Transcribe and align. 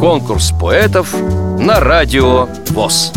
Конкурс 0.00 0.52
поэтов 0.60 1.14
на 1.58 1.80
радио 1.80 2.46
ВОЗ. 2.74 3.12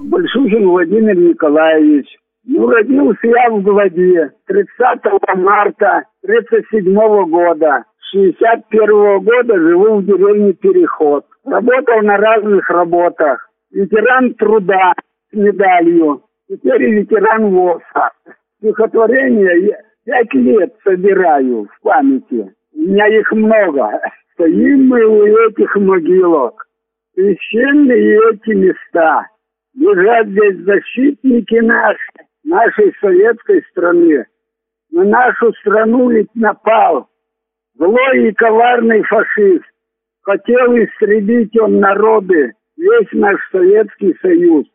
Большухин 0.00 0.68
Владимир 0.68 1.16
Николаевич. 1.16 2.06
Ну, 2.44 2.68
родился 2.68 3.26
я 3.26 3.50
в 3.50 3.62
Гладе 3.62 4.32
30 4.46 5.36
марта 5.36 6.04
37 6.22 6.94
года. 7.30 7.84
61 8.10 9.20
года 9.20 9.58
живу 9.58 9.96
в 9.96 10.04
деревне 10.04 10.52
Переход. 10.54 11.24
Работал 11.44 12.00
на 12.02 12.16
разных 12.16 12.68
работах. 12.70 13.48
Ветеран 13.70 14.34
труда 14.34 14.92
с 15.30 15.36
медалью. 15.36 16.22
Теперь 16.48 16.94
ветеран 16.94 17.50
ВОЗа. 17.50 18.10
Стихотворения 18.58 19.68
я 19.68 19.78
пять 20.04 20.32
лет 20.32 20.74
собираю 20.82 21.64
в 21.64 21.80
памяти. 21.82 22.54
У 22.74 22.80
меня 22.80 23.06
их 23.06 23.30
много. 23.32 24.00
Стоим 24.32 24.88
мы 24.88 25.04
у 25.04 25.26
этих 25.26 25.76
могилок. 25.76 26.66
Священные 27.14 28.18
эти 28.32 28.54
места. 28.54 29.26
Лежат 29.74 30.28
здесь 30.28 30.64
защитники 30.64 31.56
наши, 31.56 32.10
нашей 32.44 32.94
советской 33.00 33.62
страны. 33.70 34.24
На 34.90 35.04
нашу 35.04 35.52
страну 35.54 36.10
ведь 36.10 36.34
напал 36.34 37.08
злой 37.74 38.28
и 38.28 38.32
коварный 38.32 39.02
фашист. 39.02 39.64
Хотел 40.22 40.76
истребить 40.76 41.58
он 41.60 41.78
народы, 41.78 42.54
весь 42.76 43.12
наш 43.12 43.36
Советский 43.50 44.16
Союз. 44.22 44.66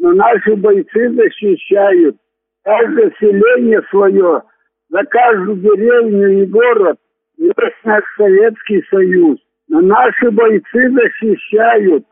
Но 0.00 0.14
наши 0.14 0.56
бойцы 0.56 1.10
защищают 1.10 2.16
каждое 2.64 3.12
селение 3.20 3.82
свое, 3.90 4.42
за 4.88 5.04
каждую 5.04 5.58
деревню 5.58 6.42
и 6.42 6.46
город, 6.46 6.98
весь 7.36 7.84
наш 7.84 8.02
Советский 8.16 8.82
Союз. 8.90 9.38
Но 9.68 9.82
наши 9.82 10.30
бойцы 10.30 10.90
защищают 10.90 12.04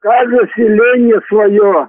каждое 0.00 0.50
селение 0.56 1.20
свое, 1.28 1.88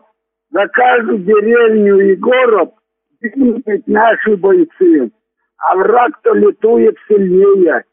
за 0.51 0.67
каждую 0.67 1.19
деревню 1.19 2.11
и 2.11 2.15
город 2.17 2.73
гибнут 3.19 3.65
наши 3.87 4.37
бойцы. 4.37 5.11
А 5.57 5.75
враг-то 5.75 6.33
летует 6.33 6.95
сильнее. 7.07 7.83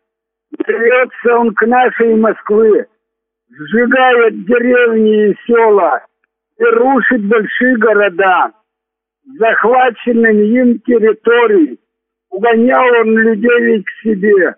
Рвется 0.58 1.38
он 1.38 1.54
к 1.54 1.66
нашей 1.66 2.14
Москве, 2.14 2.86
сжигает 3.48 4.44
деревни 4.44 5.30
и 5.30 5.36
села 5.46 6.02
и 6.58 6.64
рушит 6.64 7.24
большие 7.26 7.76
города. 7.78 8.52
Захваченным 9.38 10.38
им 10.38 10.80
территорий 10.80 11.80
угонял 12.30 12.84
он 13.00 13.18
людей 13.18 13.82
к 13.82 13.90
себе. 14.02 14.54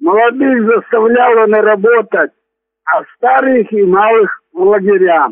Молодых 0.00 0.66
заставлял 0.66 1.38
он 1.44 1.54
работать, 1.54 2.32
а 2.86 3.04
старых 3.16 3.72
и 3.72 3.82
малых 3.82 4.42
в 4.52 4.62
лагеря. 4.62 5.28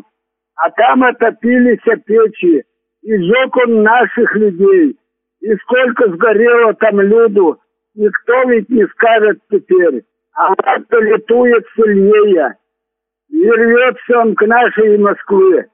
А 0.55 0.69
там 0.71 1.03
отопились 1.03 1.79
печи, 2.05 2.63
и 3.01 3.17
сжег 3.17 3.57
он 3.57 3.83
наших 3.83 4.35
людей. 4.35 4.97
И 5.41 5.55
сколько 5.55 6.09
сгорело 6.11 6.73
там 6.75 6.99
люду, 7.01 7.59
никто 7.95 8.49
ведь 8.49 8.69
не 8.69 8.85
скажет 8.87 9.39
теперь. 9.49 10.03
А 10.33 10.53
как-то 10.55 10.99
летует 10.99 11.65
сильнее. 11.75 12.55
И 13.29 13.49
рвется 13.49 14.19
он 14.19 14.35
к 14.35 14.45
нашей 14.45 14.97
Москве. 14.97 15.67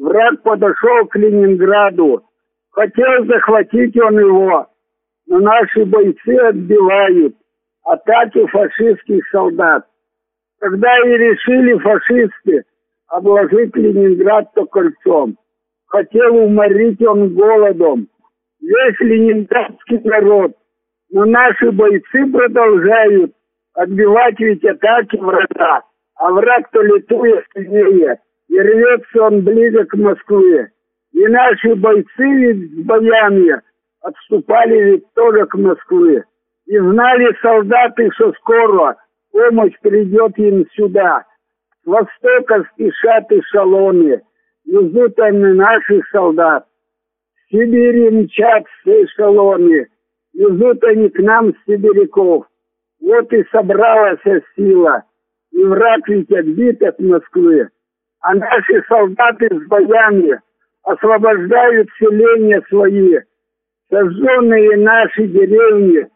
Враг 0.00 0.42
подошел 0.42 1.06
к 1.08 1.16
Ленинграду. 1.16 2.24
Хотел 2.70 3.26
захватить 3.26 4.00
он 4.00 4.18
его. 4.18 4.66
Но 5.26 5.40
наши 5.40 5.84
бойцы 5.84 6.36
отбивают 6.36 7.36
атаки 7.84 8.46
фашистских 8.46 9.28
солдат. 9.28 9.84
Когда 10.58 10.88
и 11.00 11.18
решили 11.18 11.78
фашисты 11.78 12.64
обложить 13.08 13.76
Ленинград-то 13.76 14.64
кольцом, 14.66 15.36
хотел 15.86 16.34
уморить 16.34 17.02
он 17.02 17.34
голодом 17.34 18.08
весь 18.60 19.00
ленинградский 19.00 20.00
народ. 20.04 20.52
Но 21.10 21.26
наши 21.26 21.70
бойцы 21.72 22.26
продолжают 22.32 23.34
отбивать 23.74 24.40
ведь 24.40 24.64
атаки 24.64 25.16
врага. 25.16 25.82
А 26.14 26.32
враг-то 26.32 26.80
летует 26.82 27.44
сильнее, 27.54 28.18
и 28.50 28.58
рвется 28.58 29.22
он 29.22 29.42
ближе 29.42 29.84
к 29.84 29.94
Москве. 29.94 30.70
И 31.12 31.26
наши 31.26 31.74
бойцы 31.76 32.06
ведь 32.18 32.72
с 32.72 32.84
боями 32.84 33.60
отступали 34.02 34.90
ведь 34.90 35.14
тоже 35.14 35.46
к 35.46 35.54
Москве. 35.54 36.24
И 36.66 36.78
знали 36.78 37.36
солдаты, 37.42 38.10
что 38.14 38.32
скоро 38.34 38.96
помощь 39.32 39.74
придет 39.82 40.36
им 40.38 40.66
сюда. 40.74 41.24
С 41.82 41.86
востока 41.86 42.64
спешат 42.72 43.30
эшелоны, 43.30 44.20
везут 44.66 45.18
они 45.20 45.52
наших 45.54 46.08
солдат. 46.08 46.66
В 47.46 47.50
Сибири 47.52 48.10
мчат 48.10 48.64
все 48.80 49.04
эшелоны, 49.04 49.86
везут 50.34 50.82
они 50.84 51.08
к 51.08 51.18
нам 51.20 51.54
сибиряков. 51.66 52.46
Вот 53.00 53.32
и 53.32 53.44
собралась 53.52 54.20
сила, 54.56 55.04
и 55.52 55.64
враг 55.64 56.08
ведь 56.08 56.30
отбит 56.32 56.82
от 56.82 56.98
Москвы. 56.98 57.68
А 58.20 58.34
наши 58.34 58.82
солдаты 58.86 59.48
с 59.50 59.66
боями 59.66 60.38
освобождают 60.82 61.88
селения 61.98 62.62
свои, 62.68 63.18
сожженные 63.88 64.76
наши 64.76 65.26
деревни, 65.26 66.06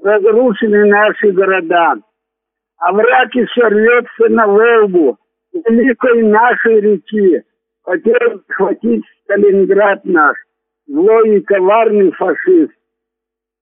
разрушены 0.00 0.86
наши 0.86 1.32
города. 1.32 1.96
А 2.78 2.92
враг 2.92 3.34
еще 3.34 3.62
рвется 3.62 4.28
на 4.28 4.46
Волгу, 4.46 5.18
великой 5.52 6.22
нашей 6.22 6.80
реки. 6.80 7.42
Хотел 7.82 8.42
захватить 8.46 9.04
Сталинград 9.24 10.04
наш, 10.04 10.36
злой 10.86 11.38
и 11.38 11.40
коварный 11.40 12.12
фашист. 12.12 12.72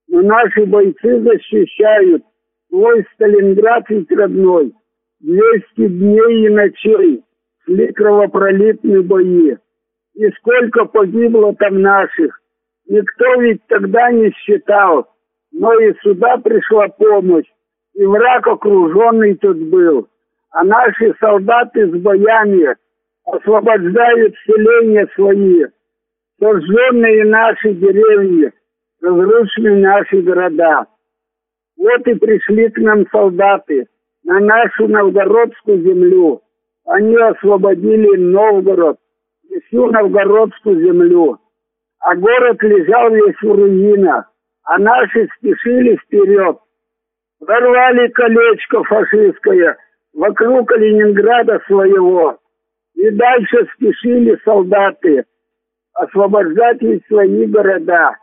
Но 0.08 0.20
наши 0.20 0.66
бойцы 0.66 1.20
защищают 1.20 2.24
свой 2.68 3.06
Сталинград 3.14 3.84
ведь 3.88 4.10
родной. 4.12 4.74
Двести 5.20 5.88
дней 5.88 6.46
и 6.46 6.48
ночей 6.50 7.25
шли 7.66 7.92
кровопролитные 7.92 9.02
бои. 9.02 9.56
И 10.14 10.30
сколько 10.38 10.86
погибло 10.86 11.54
там 11.56 11.82
наших. 11.82 12.40
Никто 12.88 13.40
ведь 13.40 13.66
тогда 13.66 14.10
не 14.10 14.30
считал. 14.32 15.08
Но 15.52 15.72
и 15.80 15.94
сюда 16.02 16.38
пришла 16.38 16.88
помощь. 16.88 17.46
И 17.94 18.04
враг 18.04 18.46
окруженный 18.46 19.34
тут 19.36 19.58
был. 19.58 20.08
А 20.50 20.64
наши 20.64 21.14
солдаты 21.20 21.88
с 21.88 22.00
боями 22.00 22.76
освобождают 23.24 24.34
селения 24.46 25.08
свои. 25.14 25.64
Сожженные 26.38 27.24
наши 27.24 27.72
деревни, 27.72 28.52
разрушенные 29.00 29.76
наши 29.76 30.20
города. 30.22 30.86
Вот 31.78 32.06
и 32.06 32.14
пришли 32.14 32.68
к 32.68 32.78
нам 32.78 33.06
солдаты 33.10 33.86
на 34.24 34.40
нашу 34.40 34.88
новгородскую 34.88 35.82
землю. 35.82 36.42
Они 36.86 37.16
освободили 37.16 38.16
Новгород 38.16 38.98
всю 39.66 39.86
новгородскую 39.90 40.80
землю. 40.80 41.38
А 41.98 42.14
город 42.14 42.62
лежал 42.62 43.10
весь 43.10 43.40
в 43.42 43.52
руинах, 43.52 44.30
а 44.64 44.78
наши 44.78 45.28
спешили 45.36 45.96
вперед. 45.96 46.58
Ворвали 47.40 48.08
колечко 48.08 48.84
фашистское 48.84 49.76
вокруг 50.14 50.70
Ленинграда 50.76 51.60
своего. 51.66 52.38
И 52.94 53.10
дальше 53.10 53.66
спешили 53.74 54.38
солдаты 54.44 55.24
освобождать 55.94 56.80
ведь 56.82 57.04
свои 57.06 57.46
города. 57.46 58.16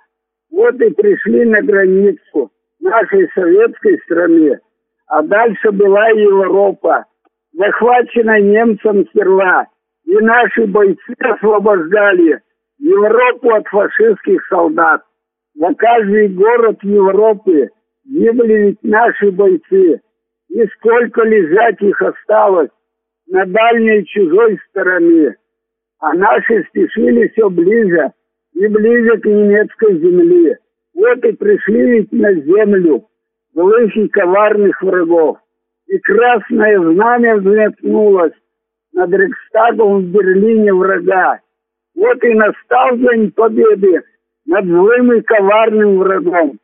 Вот 0.51 0.75
и 0.75 0.89
пришли 0.91 1.45
на 1.45 1.61
границу 1.61 2.51
нашей 2.79 3.29
советской 3.33 3.99
страны. 4.05 4.59
А 5.07 5.21
дальше 5.21 5.71
была 5.71 6.07
Европа, 6.09 7.05
захвачена 7.53 8.39
немцам 8.41 9.05
сперва. 9.07 9.67
И 10.05 10.15
наши 10.17 10.65
бойцы 10.67 11.13
освобождали 11.19 12.41
Европу 12.79 13.51
от 13.53 13.67
фашистских 13.67 14.45
солдат. 14.47 15.01
За 15.55 15.73
каждый 15.75 16.29
город 16.29 16.79
Европы 16.83 17.69
гибли 18.05 18.53
ведь 18.53 18.83
наши 18.83 19.31
бойцы. 19.31 20.01
И 20.49 20.65
сколько 20.77 21.23
лежать 21.23 21.81
их 21.81 22.01
осталось 22.01 22.69
на 23.27 23.45
дальней 23.45 24.05
чужой 24.05 24.59
стороне. 24.69 25.35
А 25.99 26.13
наши 26.13 26.63
спешили 26.69 27.29
все 27.29 27.49
ближе 27.49 28.11
и 28.53 28.67
ближе 28.67 29.17
к 29.17 29.25
немецкой 29.25 29.97
земле. 29.99 30.57
Вот 30.93 31.23
и 31.25 31.31
пришли 31.31 31.91
ведь 31.91 32.11
на 32.11 32.33
землю 32.33 33.07
злых 33.53 33.95
и 33.95 34.07
коварных 34.09 34.81
врагов. 34.81 35.37
И 35.93 35.99
красное 35.99 36.79
знамя 36.79 37.35
взметнулось 37.35 38.33
над 38.93 39.13
Рейхстагом 39.13 39.99
в 39.99 40.05
Берлине 40.05 40.73
врага. 40.73 41.39
Вот 41.95 42.23
и 42.23 42.33
настал 42.33 42.97
день 42.97 43.31
победы 43.31 44.01
над 44.47 44.65
злым 44.65 45.13
и 45.13 45.21
коварным 45.21 45.99
врагом. 45.99 46.57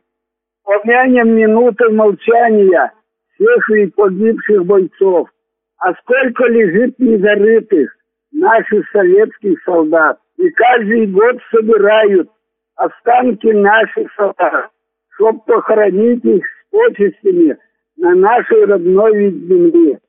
Помянем 0.64 1.36
минутой 1.36 1.92
молчания 1.92 2.92
всех 3.36 3.70
и 3.70 3.86
погибших 3.92 4.66
бойцов. 4.66 5.30
А 5.78 5.94
сколько 5.94 6.46
лежит 6.48 6.98
незарытых 6.98 7.96
наших 8.31 8.90
советских 8.90 9.62
солдат. 9.62 10.18
И 10.38 10.50
каждый 10.50 11.06
год 11.06 11.38
собирают 11.52 12.31
останки 12.78 13.46
наших 13.46 14.12
солдат, 14.16 14.72
чтобы 15.10 15.40
похоронить 15.46 16.26
их 16.26 16.44
с 16.44 16.72
почестями 16.72 17.56
на 18.00 18.16
нашей 18.16 18.66
родной 18.66 19.31
земле. 19.31 20.00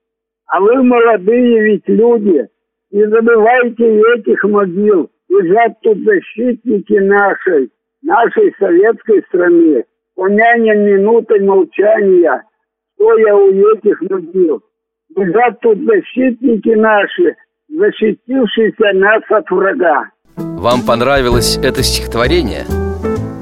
А 0.47 0.61
вы, 0.61 0.83
молодые 0.83 1.63
ведь 1.63 1.89
люди, 1.89 2.47
не 2.91 3.09
забывайте 3.09 4.01
этих 4.17 4.43
могил. 4.45 5.11
Лежат 5.29 5.75
тут 5.83 5.99
защитники 5.99 6.95
нашей, 6.95 7.71
нашей 8.03 8.55
советской 8.59 9.23
страны. 9.29 9.85
Помянем 10.15 10.85
минутой 10.85 11.41
молчания, 11.41 12.43
стоя 12.95 13.35
у 13.35 13.51
этих 13.51 14.01
могил. 14.03 14.63
Лежат 15.17 15.61
тут 15.61 15.79
защитники 15.79 16.71
наши, 16.71 17.37
защитившиеся 17.69 18.93
нас 18.95 19.23
от 19.31 19.51
врага. 19.51 20.11
Вам 20.37 20.81
понравилось 20.87 21.59
это 21.59 21.83
стихотворение? 21.83 22.90